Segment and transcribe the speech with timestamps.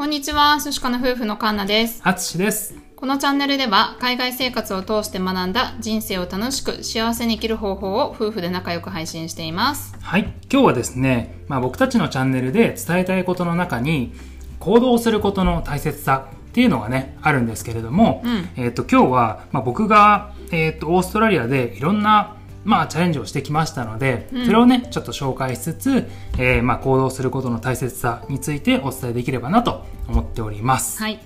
[0.00, 2.00] こんにちは、寿司かの夫婦のカンナです。
[2.04, 2.74] あつしです。
[2.96, 9.94] このチャンネルでは、海外生活を通して学んだ人生を楽しく幸せに生きる方法を夫婦で仲良く配信しています。
[10.00, 10.32] はい。
[10.50, 14.14] 今日はですね、まあ僕たちのチャンネルで伝えたいことの中に、
[14.58, 31.02] 行動することの大切さっていうのがね、あるんですけれども、うんえっ、と、今日は、まあ僕が、えっ、と、オーストラリアでいろんな、まあ、チャレンジをしてきましたので、うんそれをね、ちょっと紹介しつつ、えーまあ、行動することの大切さについてお伝えできればなと思っております。
[31.02, 31.20] はい。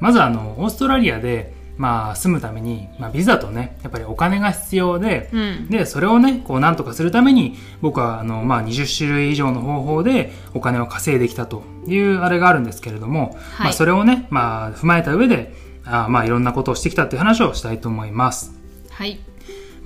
[0.00, 5.68] まずあの、オーストラリアで、まあ、住むために、まあ、ビザとね、やっぱりお金が必要で、うん。
[5.68, 15.54] で、それをね、こう、なんとかするために、僕は、あの、まあ、20種類以上の方法でお金を稼いできたというあれがあるんですけれども、はいまあ、それをね、まあ、踏まえた上で、
[15.84, 18.54] あまあ、いろんなことをしてきたっていう話をしたいと思います。
[18.90, 19.20] はい。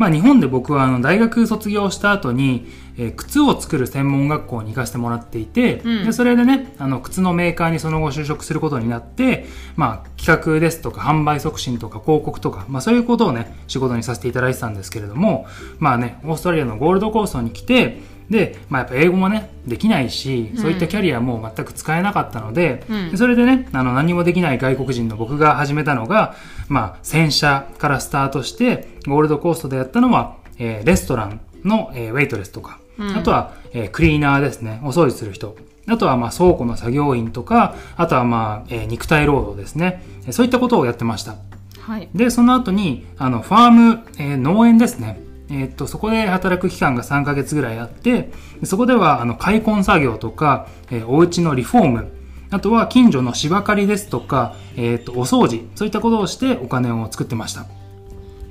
[0.00, 6.04] まあ、日本で僕はあの大学卒業した後に、えー靴を作る専門学校に行かせてもらっていて、うん。
[6.06, 15.46] でそれでねあの靴のメーカーにその後就職することになって、まあ、企画ですとか販売促進とか広告とか、まあ、そういうことをね仕事にさせていただいてたんですけれども
[15.78, 17.98] まあねオーストラリアのゴールドコーストに来て
[18.30, 23.10] で、まあ、やっぱ英語もねできないしそういったキャリアも全く使えなかったので、うん。
[23.10, 26.36] でそれでねあの何もできない外国人の僕が始めたのが、
[26.68, 33.16] まあ、洗車からスタートしてゴールドコーストでやったのは、えーレストランの、えーウェイトレスとか、うん。
[33.16, 35.56] あとは、えークリーナーですねお掃除する人。
[35.88, 40.04] あとはまあ倉庫の作業員とかあとはまあ、えー肉体労働ですね。
[40.26, 41.34] えーそういったことをやってました。
[41.80, 42.08] はい。
[42.14, 48.30] でその後にあのファーム、えー農園ですねえっとそこで働く期間が3ヶ月ぐらいあって
[48.64, 52.12] そこではあの開墾作業とか、えーお家のリフォーム
[52.50, 57.66] あとは近所の芝刈りですとか、えーっとお掃除そういったことをしてお金を作ってました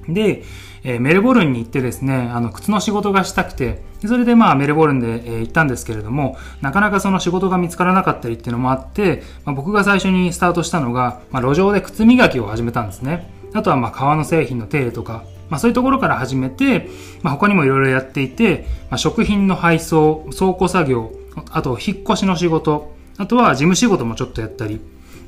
[0.08, 0.44] で、
[0.83, 13.30] えーメルボルンに行ってですね、あの、靴の仕事がしたくて、それでまあメルボルンで、え行ったんですけれども、なかなかその仕事が見つからなかったりっていうのもあって、まあ、僕が最初にスタートしたのが、まあ、路上で靴磨きを始めたんですね。
[13.54, 16.89] あとはまあ革の製品の手入れとか、まあそういうところから始めて、
[17.21, 21.11] まあ他にもいろいろやっていて、まあ食品の配送、倉庫作業、
[21.52, 24.82] あと引っ越しの仕事、あとは事務仕事もちょっとやったり、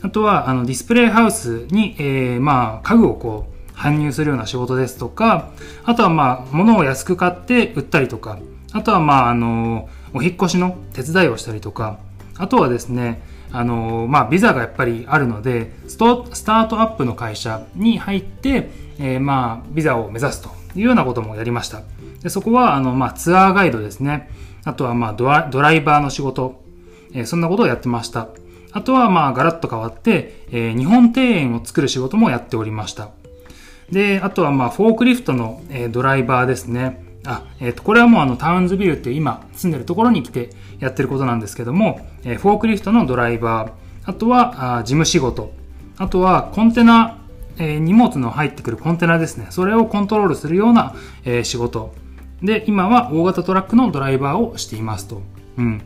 [0.03, 5.49] あとは、あの、ディスプレイハウスに、えー、まあ、家具をこう、搬入するような仕事ですとか、
[5.83, 8.39] あとはまあ、物を安く買って売ったりとか、
[8.73, 11.99] あとはまあ、あの、お引っ越しの手伝いをしたりとか、
[12.37, 13.21] あとはですね、
[13.53, 18.69] あの、まあ、ビザがやっぱりあるので、ストスタートアップの会社に入って、
[18.99, 21.81] えー、まあ、ビザを目指すというようなこともやりました。
[22.21, 24.29] で、そこは、あの、まあ、ツアーガイドですね。
[24.63, 26.61] あとはまあ、ドラドライバーの仕事、
[27.13, 28.29] えーそんなことをやってました。
[28.73, 33.09] あとはまあガラッと変わって、えー日本庭園を作る仕事もやっておりました。
[33.91, 37.03] で、あとはまあフォークリフトの、えドライバーですね。
[37.25, 40.49] あ、えっ、と、これはもうあのタウンズビルっていう今住んでるところに来て
[40.79, 43.71] やってることなんですけども、えーフォークリフトのドライバー、
[44.05, 45.53] あとはあ事務仕事、
[45.97, 47.19] あとはコンテナ、
[47.57, 49.47] えー荷物の入ってくるコンテナですね。
[49.51, 50.95] それをコントロールするような、
[51.25, 51.93] えー仕事。
[52.41, 55.21] で、今は大型トラックのドライバーをしていますと。
[55.57, 55.81] うん。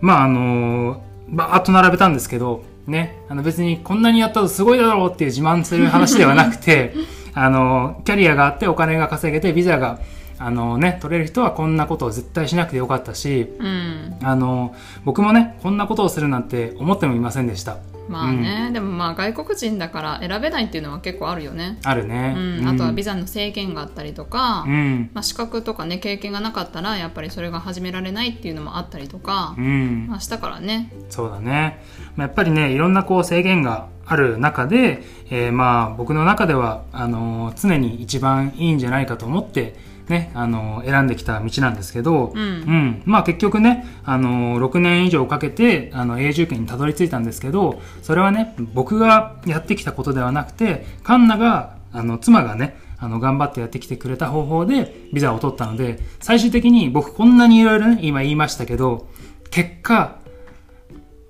[0.00, 6.94] まああのーバーッと並べたんですけど、ね、あの別にこんなにやったとすごいだろうっていう自慢する話ではなくて、
[7.34, 10.00] あの、キャリアがあってお金が稼げてビザが、
[10.38, 14.16] あのね、取れる人はこんなことを絶対しなくてよかったし、うん。
[14.22, 14.74] あの、
[15.04, 17.78] 僕もね、こんなことをするなんて思ってもいませんでした。
[18.08, 21.78] まあね、でもまあ外国人だから選べないっていうのは結構あるよね。
[21.84, 22.34] あるね。
[22.36, 22.68] うん。
[22.68, 25.10] あとはビザの制限があったりとか、うん。
[25.14, 30.06] まあ資格とかね、経験がなかったらやっぱりそれが始められないっていうのもあったりとかう、ん。
[30.08, 30.92] まあしたからね。
[31.08, 31.82] そうだね。
[32.16, 39.76] まあやっぱりね、いろんなこう制限がある中で、えーまあ僕の中では、あのー常に一番いいんじゃないかと思って、
[40.08, 43.02] ね、あのー選んできた道なんですけど、うんうん。
[43.06, 59.08] まあ結局ね、あのー6年以上かけて、あの、永住権にたどり着いたんですけど、それはね、僕がやってきたことではなくて、カンナが、あの、妻がね、あの、頑張ってやってきてくれた方法でビザを取ったので、最終的に僕こんなにいろいろね、今言いましたけど、
[59.50, 60.16] 結果、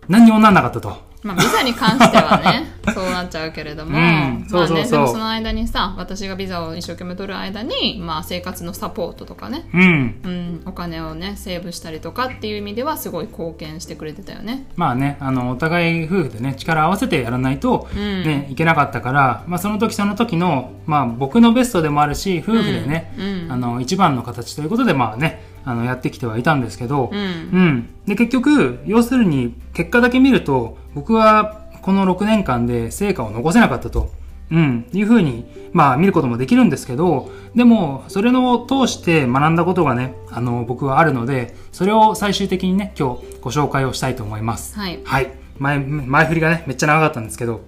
[0.09, 1.14] 何にもなんなかったと。
[1.25, 10.21] まあ、ビザに関してはね そうなっちゃうけれども、うまあね、でもその間にさ私がビザを一生懸命取る間に、まあ、生活のサポートとかね、うん。
[10.23, 14.67] うん、お金をねセーブしたりとかっていう意味ではすごい貢献してくれてたよね。
[14.77, 18.23] まあね、あの、お互い夫婦でね、力を合わせてやらないと、うん。
[18.25, 23.53] ね、いけなかったから、まあその時その時の、まあ僕のベストでもあるし、夫婦でね、うん。
[23.53, 27.89] あの、一番の形ということで、まあね、あの、やってきてはいたんですけど、うんうん。
[28.07, 34.11] で、結局、要するに、結果だけ見ると、僕はこの6年間で成果を残せなかったと。
[34.51, 44.79] うん、いうふうに、まあ見ることもできるんですけど、でも、それの通して学んだことがね、あの、僕はあるので、それを最終的にね、今日ご紹介をしたいと思います。
[44.79, 45.33] はいはい。
[45.59, 47.63] 前、前振りがね、めっちゃ長かったんですけど、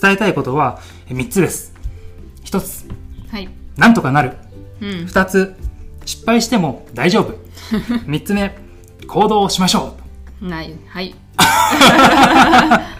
[0.00, 1.74] 伝えたいことは3つです。
[2.44, 2.86] 1つ、
[3.30, 3.48] はい。
[3.76, 4.32] なんとかなる。
[4.80, 4.88] うん。
[5.06, 5.56] 2つ、
[6.06, 7.34] 失敗しても大丈夫。
[8.08, 8.56] 3つ目、
[9.06, 9.94] 行動をしましょ
[10.40, 10.48] う。
[10.48, 10.72] ない。
[10.88, 11.14] はい。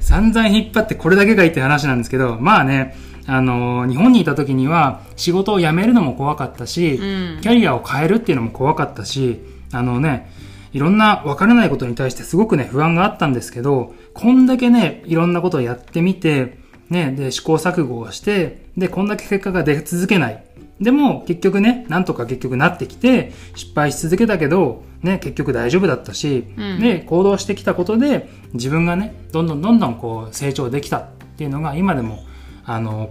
[0.00, 9.40] 散々引っ張ってこれだけがいいって話なんですけど、まあね、あのー日本にいた時には仕事を辞めるのも怖かったし、うんキャリアを変えるっていうのも怖かったし、
[9.72, 10.30] あのね、
[10.72, 16.58] いろんな分からないことに対してすごくね、不安があったんですけど、こんだけね、いろんなことをやってみて、
[16.90, 20.42] ね、で、試行錯誤をして、で、こんだけ結果が出続けない。
[20.82, 26.80] でも、結局ね、なんとか結局なってきて、失敗し続けたけど、ね、結局大丈夫だったし、うん。
[26.80, 31.06] で、行動してきたことで、自分がね、どんどんどんどんこう、成長できたっ
[31.36, 32.24] ていうのが、今でも、
[32.64, 33.10] あの、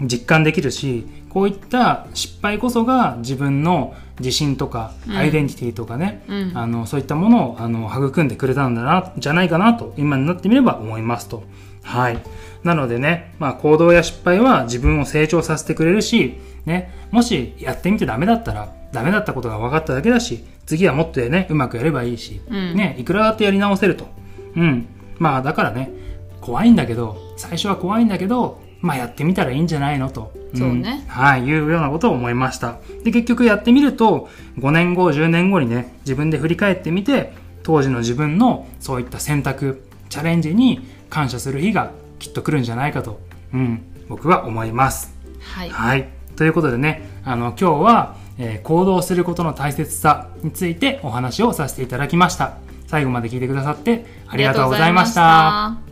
[0.00, 6.52] 実感できるし、こういった失敗こそが自分の自信とか、うんアイデンティティとかね、うん。
[6.54, 11.44] あの、そういったものを、あの、育んでくれたんだな、じゃないかなと、今になってみれば思いますと。
[11.82, 12.18] はい。
[12.64, 24.06] なのでね、まあ、行動や失敗は自分を成長させてくれるし、ね、もしやってみてダメだったら、ダメだったことが分かっただけだし、次はもっとね、うまくやればいいし、うんね、いくらだってやり直せると。
[24.56, 24.86] うん。
[25.18, 25.90] まあ、だからね、
[26.40, 30.32] 怖いんだけど、最初は怖いんだけど、まあやってみたらいいんじゃないのと。
[30.54, 32.78] んそうねはい、いうようなことを思いました。
[33.04, 34.28] で、結局やってみると、
[34.58, 37.32] 5年後、10年後にね、自分で振り返ってみて、
[37.62, 43.20] 当時の自分のそういった選択、チャレンジに感謝する日がきっと来るんじゃないかと、
[43.52, 45.14] うん、僕は思います。
[45.40, 45.70] はい。
[45.70, 46.08] はい。
[46.36, 52.58] ということでね、あの、今日は、えー行動することの大切さについてお話をさせていただきました。
[52.86, 54.06] 最後まで聞いてくださって。
[54.28, 55.87] ありがとうございました